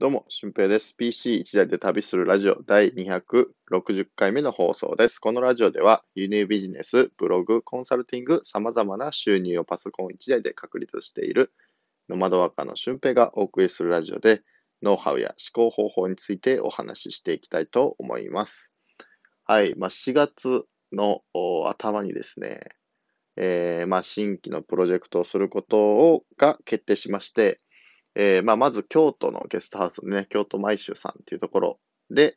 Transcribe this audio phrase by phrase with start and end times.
[0.00, 0.94] どうも、俊平です。
[0.96, 5.18] PC 一台で旅するラジオ第260回目の放送です。
[5.18, 11.52] このラジオでは、輸入ビジネス、ブログ、コンサルティング、様々な収入をパソコン一台で確立している
[12.08, 14.40] ノマドワーカーの俊平がお送りするラジオで、
[14.82, 18.72] ノウハウや思考方法についてお話ししていきたいと思います。
[19.44, 20.64] はい、まあ、4月
[20.94, 21.20] の
[21.68, 22.60] 頭にですね、
[23.36, 27.60] えー、まあ、新規のプロジェクトをすることが決定しまして、
[28.14, 32.36] えー、まあ、まず京都のゲストハウスね、京都舞州さんっていうところで、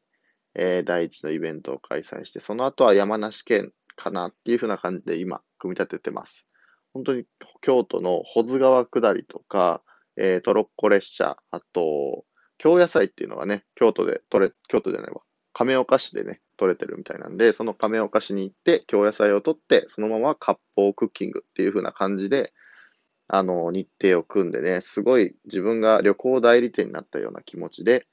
[0.55, 6.47] えー、第一のイベントを開催して、その後は山梨県かなっていうふうな感じで今、組み立ててます。
[6.93, 7.25] 本当に
[7.61, 9.81] 京都の保津川下りとか、
[10.15, 12.25] えー、トロッコ列車、あと、
[12.59, 15.21] 京野菜っていうのがね、京都で取れ、京都じゃないわ、
[15.53, 22.53] 亀岡市でね、取れてるみたいなんで、その亀岡市に行って、京野菜を取って、そのまま割烹クッキングっていう風な感じで、
[23.35, 28.05] あの、日程を組んでね、すごい自分が旅行代理店になったような気持ちで、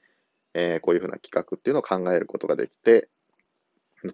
[0.55, 3.07] えー、こういうふうな企画っていうのを考えることができて、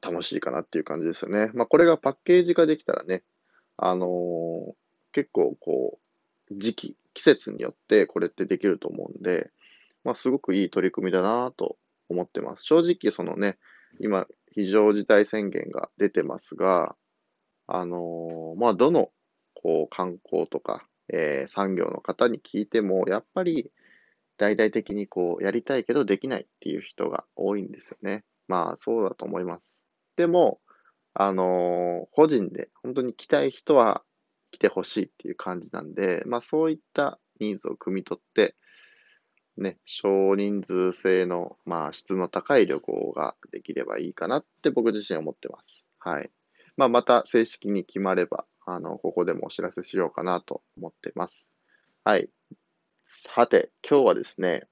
[0.01, 1.49] 楽しいかなっていう感じですよね。
[1.53, 3.23] まあ、これがパッケージ化できたらね、
[3.77, 4.73] あのー、
[5.13, 5.97] 結構こ
[6.51, 9.49] う、時期、季節によってこれってできると思うんで、
[10.03, 11.77] まあ、すごくいい取り組みだなと
[12.09, 12.65] 思ってます。
[12.65, 13.57] 正直、そのね、
[14.01, 16.97] 今、非常事態宣言が出てますが、
[17.65, 19.09] あのー、まあ、どの、
[19.53, 23.71] こう、観光とか、えー、産業の方に聞いても、やっぱり
[24.37, 28.23] 大々的にこう、やりたいけどできないっていう人が多いんですよね。
[28.47, 29.83] まあ、そうだと思います。
[30.15, 30.59] でも、
[31.13, 34.03] あのー、個人で本当に来たい人は
[34.51, 38.55] 来てほしいっていう感じなんで、まあそういったニーズを汲み取って、
[39.57, 45.87] ね、少人数制の、まあ質の高い旅行ができればいいかなって僕自身は思ってます。
[45.99, 46.29] はい。
[46.75, 51.49] まあまた正式に決まれば、あの、ここでもお知らせしようかなと思ってます。
[52.03, 52.29] はい。
[53.07, 54.67] さて、今日はですね、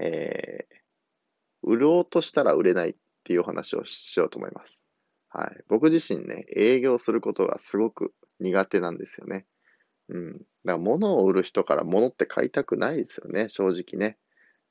[0.00, 0.74] えー、
[1.62, 4.82] 売ろうとしたら売れないっていう話をしようと思います。
[5.28, 5.64] はい。
[5.68, 9.46] 僕自身ね、営業することがすごく苦手なんですよね。
[10.08, 10.32] うん。
[10.32, 14.18] だから物を売る人から物って買いたくないですよね、正直ね。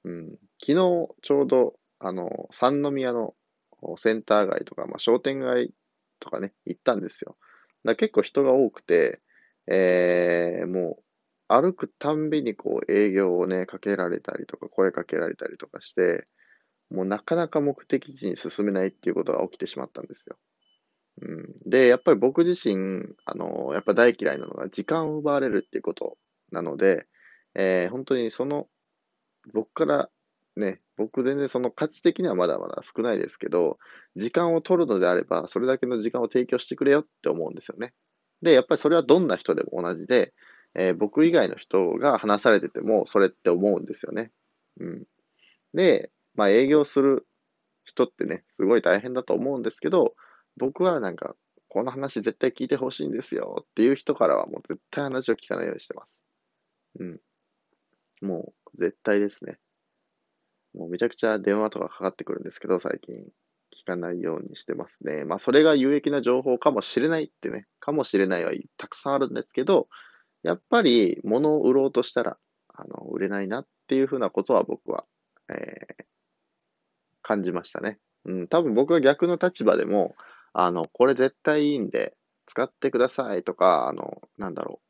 [0.04, 0.30] うん。
[0.60, 0.76] 昨日
[1.22, 3.34] ちょうど、あの、三宮の
[3.96, 5.72] センター街とか、まあ、商店街
[6.20, 7.38] とかね、行ったんですよ。
[7.86, 9.22] だ結構人が多くて、
[9.68, 11.04] えー、もう、
[11.48, 16.28] 歩くたんびにこう営業をね、かけられたりとか、声かけられたりとかして、
[16.92, 20.38] もうなかなか目的地に進めないっていうことが起きてしまったんですよ。
[21.22, 26.18] うん、で、やっぱり僕自身、あの、やっぱ大嫌いなのが時間を奪われるっていうこと
[26.52, 27.06] なので、
[27.56, 28.68] えー、本当にその、
[29.54, 30.10] 僕から
[30.56, 33.78] ね、僕全然その価値的にはまだまだ少ないですけど、
[34.16, 37.94] 時間を取るのであれば、それだけの時間を提供してくれよって思うんですよね。
[38.42, 40.34] で、やっぱりそれはどんな人でも同じで、
[40.76, 44.32] えー、僕以外の人が話されてても、それって思うんですよね。
[44.80, 45.04] うん。
[45.74, 47.28] で、まあ営業する
[47.86, 50.16] 人ってね、すごい大変だと思うんですけど、
[50.58, 51.36] 僕はなんか、
[51.70, 56.26] この話絶対聞いてほしいんですよっていう人からはもう絶対話を聞かないようにしてます。
[57.00, 57.20] うん。
[58.22, 59.60] もう絶対ですね。
[60.80, 63.16] もうめちゃくちゃ電話とかかかってくるんですけど、最近
[63.78, 65.26] 聞かないようにしてますね。
[65.26, 69.90] まあそれが有益な情報かもしれないってね、かもしれないはたくさんあるんですけど、
[70.42, 72.38] やっぱり物を売ろうとしたら、
[72.74, 75.04] あの、売れないなっていうふうなことは僕は、
[75.50, 76.06] えー、
[77.22, 78.00] 感じましたね。
[78.26, 80.16] うん、多分僕が逆の立場でも、
[80.54, 82.16] あの、これ絶対いいんで、
[82.48, 84.82] 使ってくださいとか、あの、なんだろ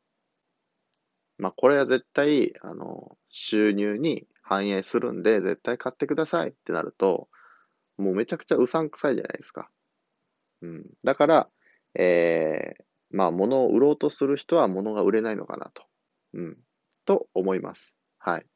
[1.38, 1.42] う。
[1.42, 7.28] まあ、これは絶対、あの、収入に反映するんで、絶対買ってくださいってなると、
[7.98, 9.70] もうめちゃくちゃうさんくさいじゃないですか。
[10.62, 10.86] うん。
[11.04, 11.48] だから、
[11.94, 15.84] えー、まあ、物を売ろうとする人は物が売れないのかなと。
[16.34, 16.56] うん。
[17.04, 17.94] と思います。
[18.18, 18.46] はい。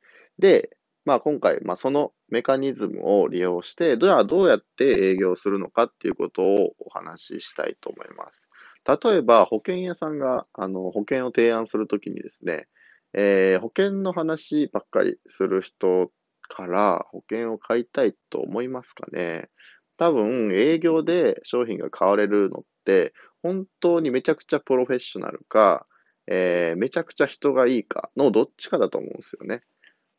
[0.41, 8.43] で、まあ今回、まあそのメカニズムを利用して、どうどうやって営業するのかっていうことをお話ししたいと思います。
[8.85, 12.67] 例えば、保険屋さんが、あの、保険を提案するときにですね、
[13.15, 16.11] えー、保険の話ばっかりする人
[16.49, 19.49] から保険を買いたいと思いますかね？
[19.97, 23.13] 多分、営業で商品が買われるのって、
[23.43, 25.87] 本当にめちゃくちゃプロフェッショナルか、
[26.27, 29.63] えー、めちゃくちゃ人がいいかのどっちかだと思うんですよね。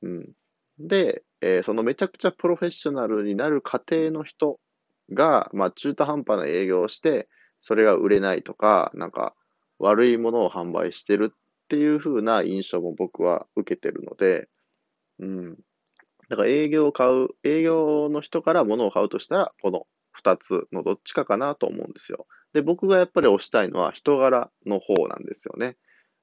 [0.04, 0.30] うん。
[0.80, 4.60] で、えー、そのめちゃくちゃプロフェッショナルになる過程の人
[5.14, 7.28] が、まあ、中途半端な営業をして、
[7.60, 9.34] それが売れないとか、なんか、
[9.80, 11.34] 悪いものを販売してる
[11.66, 14.48] っていう風な印象も僕は受けてるので、
[15.20, 15.56] うん。
[16.30, 19.88] だから営業を買う、営業の人から物を買うとしたら、この
[20.20, 22.28] 2つのどっちかかなと思うんですよ。
[22.54, 25.76] で、僕がやっぱり推したいのは人柄の方なんですよね。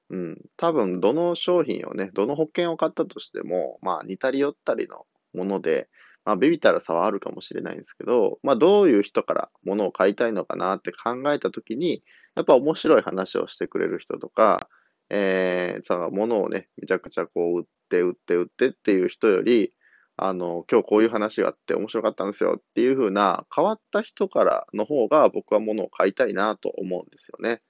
[0.09, 5.89] うん、多分どの商品をね、どの保険を買ったとしても、まあ似たり寄ったりのもので、
[6.25, 12.03] まあビビたら差はあるかもしれないんですけど、まあどういう人から物を買いたいのかなって考えたときに、
[12.35, 14.69] やっぱ面白い話をしてくれる人とか、
[15.15, 19.71] えー、さ、物をね、めちゃくちゃこう売って売って売ってっていう人より、
[20.17, 27.61] あの、今日こういう話があって面白かったんですよっていう風な変わった人からの方が僕は物を買いたいなと思うんですよね。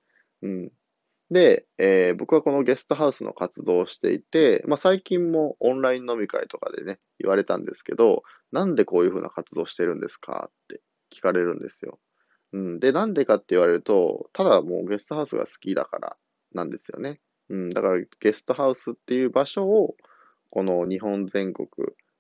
[0.41, 0.71] うん。
[1.31, 8.23] で、えー、僕はこのゲストハウスの活動をしていて、まあ、最近もオンライン飲み会とかでね、言われたんですけど、
[8.53, 10.81] なんでこういうふうな活動してるんですかって
[11.13, 11.99] 聞かれるんですよ。
[12.53, 12.79] うん。
[12.79, 16.17] で、なんでかって言われると、ただもうゲストハウスが好きだから
[16.53, 17.19] なんですよね。
[17.49, 17.69] うん。
[17.69, 19.95] だからゲストハウスっていう場所を、
[20.49, 21.67] この日本全国、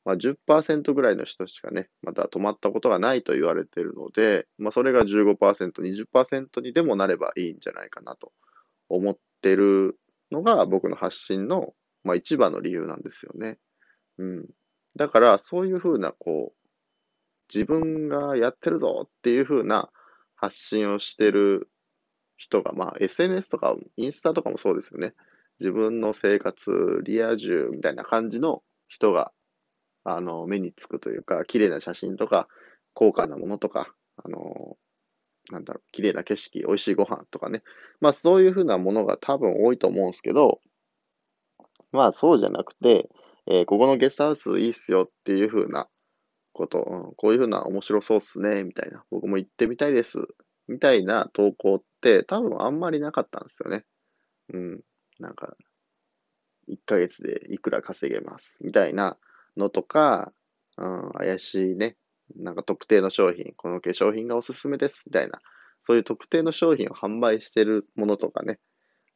[0.05, 8.31] まあ、10%ぐらいの人しかね、まだ泊まったことがないと言われているので、まあ、それが15%、20%にでもなればいいんじゃないかなと
[8.89, 9.97] 思ってる
[10.31, 11.73] のが僕の発信の、
[12.03, 13.59] まあ、一番の理由なんですよね。
[14.17, 14.49] うん。
[14.95, 16.63] だから、そういうふうな、こう、
[17.53, 19.89] 自分がやってるぞっていうふうな
[20.35, 21.69] 発信をしてる
[22.37, 25.13] 人が、まあ、SNS とか、インスタとかもそうですよね。
[25.59, 29.31] 自分の生活、リア充みたいな感じの人が、
[30.03, 32.47] あの、目につくというか、綺麗な写真とか、
[32.93, 34.77] 高価なものとか、あの、
[35.51, 37.63] なんだろう、綺麗な景色、美味しいご飯とかね。
[37.99, 40.61] まあそういうふうなものが多分多いと思うんですけど、
[41.91, 43.09] まあそうじゃなくて、
[43.47, 45.87] えー、ここのゲストハウスいいっすよっていうふうな
[46.53, 49.03] こと、うん、こういうふうな面白そうっすね、みたいな。
[49.11, 50.19] 僕も行ってみたいです、
[50.67, 53.85] みたいな投稿って多分あんまりなかったんですよね。
[54.53, 54.81] うん。
[55.19, 55.55] なんか、
[56.67, 59.17] 1ヶ月でいくら稼げます、みたいな
[59.57, 60.31] のとか、
[60.77, 61.97] うん、怪しいね、
[62.35, 65.39] なんか特定の商品、この化粧品がおすすめです、みたいな、
[65.83, 68.59] そういう特定の商品を販売してるものとかね、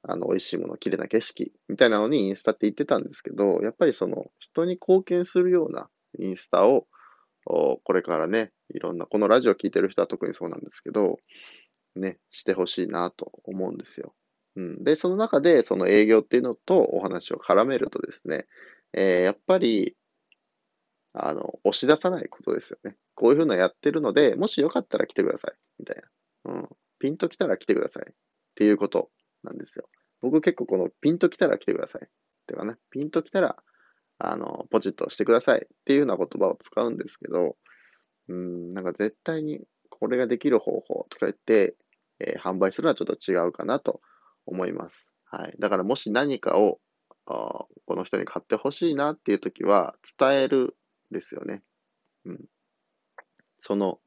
[0.04, 5.90] あの、美味しいもの、綺麗な景色、みたいなのにインスタって言ってたんですけど、やっぱりその、人に貢献するような
[6.20, 6.88] インスタを、
[7.48, 11.18] これからね、いろんな、このラジオ聞いてる人は特にそうなんですけど、
[11.96, 14.14] ね、してほしいなと思うんですよ。
[14.56, 14.84] うん。
[14.84, 18.48] で、その中で、その営業っていうのとお話を絡めるとですね、
[18.94, 19.96] えー、やっぱり、
[21.14, 22.96] あの、押し出さないことですよね。
[23.16, 25.54] こういうふうなやってるので、もしよかったら来てください。
[25.80, 26.02] みたい
[26.46, 26.54] な。
[26.54, 26.70] うん。
[27.00, 28.06] ピンと来たら来てください。
[28.10, 28.14] っ
[28.56, 29.10] ていうこと
[29.44, 29.90] なんですよ。
[30.22, 32.02] 僕結構このピンと来たら来てください。
[32.04, 32.08] っ
[32.48, 33.56] ていうかね、ピンと来たら、
[34.20, 37.56] あの、ポチッとしてくださいっていうような言葉を使うんですけど、
[38.30, 41.76] うん、なんか絶対にこれができる方法とか言って、
[42.20, 44.02] えー、販売するのはちょっと違うかなと
[44.46, 45.08] 思います。
[45.26, 45.56] はい。
[45.60, 46.80] だからもし何かを、
[47.26, 50.78] あこの人に買ってほしいなっていう時は伝える
[51.12, 51.62] ですよね。
[52.26, 52.46] うん。
[53.60, 54.00] その、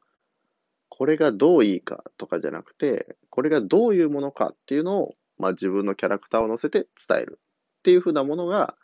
[0.89, 7.41] これがどういいかとかじゃなくて、これがどういうものかっていうのを、まあ、自分のキャラクターを乗せて伝える
[7.79, 8.77] っていうふうなものが、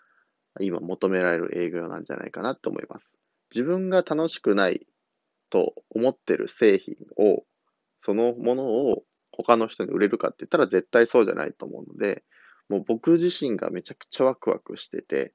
[0.60, 3.14] 今求められる営業なんじゃないかなと思います。
[3.54, 4.86] 自分が楽しくない
[5.50, 7.44] と思ってる製品を、
[8.00, 12.24] そのものを他の人に売れるかって言ったら絶対そうじゃないと思うので、
[12.68, 15.32] もう僕自身がめちゃくちゃワクワクしてて、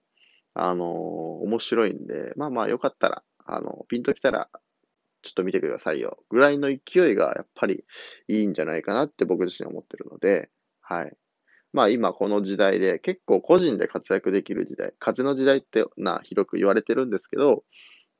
[0.53, 4.49] あのー、面白いんで、まあまあよかったら、あの、ピンときたら、
[5.21, 6.17] ちょっと見てくださいよ。
[6.29, 7.85] ぐらいの勢いがやっぱり
[8.27, 10.49] いいんじゃないかなって僕自身思ってるので、
[10.81, 11.15] はい。
[11.73, 17.63] まあ今この時代で結構個人で活躍できる時代、風の時代ってな、広く言われてるんですけど、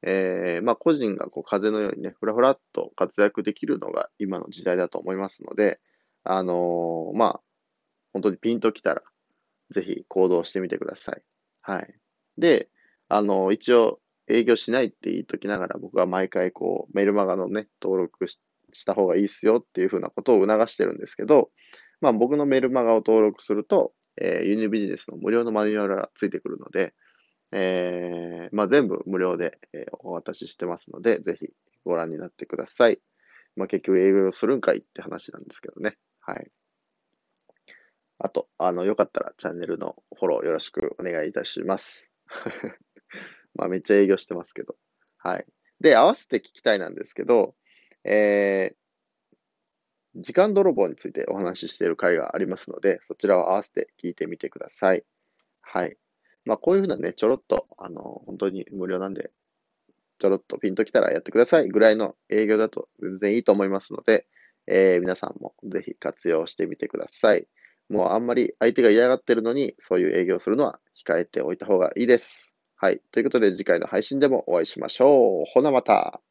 [0.03, 5.79] えー、まあ個人がこう風のようにね、ふらふらっと活躍できるのが今の時代だと思いますので、
[6.23, 7.41] あのー、まあ、
[8.13, 9.01] 本当にピンときたら、
[9.71, 11.21] ぜひ行動してみてください。
[11.61, 11.93] はい。
[12.37, 12.69] で、
[13.09, 18.39] あの、一応営業しないって言いときながら僕は毎回こうメルマガのね、登録し
[18.85, 21.49] た方がいいっすよっていうふうなことを促してるんですけど、
[22.01, 26.93] まあ僕のメルマガを登録すると、えー、輸入ビジネスの無料のマニュアルがついてくるので、
[27.51, 31.47] えー、まあ全部無料で、え、お渡ししてますので、ぜひ
[31.85, 32.99] ご覧になってください。
[33.55, 35.97] まあ結局営業するんかいって話なんですけどね。
[36.21, 36.51] はい。
[38.19, 42.11] あと、あの、よかったらチャンネルのフォローよろしくお願いいたします。
[43.55, 44.77] まあめっちゃ営業してますけど。
[45.17, 45.45] はい。
[45.79, 47.55] で、合わせて聞きたいなんですけど、
[48.03, 48.75] えー、
[50.15, 55.03] 時間泥棒についてお話ししている回がありますので、そちらを合わせて聞いてみてください。
[55.61, 55.97] はい。
[56.45, 59.31] まあこういうふうなね、ちょろっと、あの、本当に無料なんで、
[60.19, 64.27] ちょろっとピンときたらやってくださいぐらいの営業だと全然いいと思いますので、
[64.67, 67.47] えー、皆さんもぜひ活用してみてください。
[67.89, 72.53] もうあんまり相手が嫌がってるのに、そういう営業するのは控えておいた方がいいです。
[72.75, 73.01] はい。
[73.11, 75.45] ということで次回の配信でもお会いしましょう。
[75.51, 76.21] ほなまた。